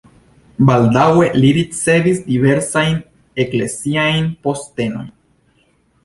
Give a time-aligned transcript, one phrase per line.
[0.67, 2.95] Baldaŭe li ricevis diversajn
[3.43, 5.13] ekleziajn postenojn.